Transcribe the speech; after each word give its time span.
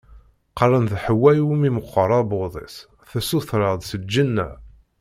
Qqaren 0.51 0.85
d 0.91 0.93
Ḥewwa 1.03 1.31
iwumi 1.39 1.69
meqqer 1.75 2.09
aɛebbuḍ-is 2.17 2.75
tessuṭer-aɣ-d 3.09 3.81
seg 3.89 4.01
lǧenna. 4.05 4.49